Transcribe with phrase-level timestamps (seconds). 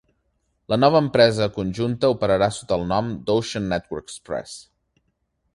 [0.73, 4.61] La nova empresa conjunta operarà sota el nom d'"Ocean Network Express".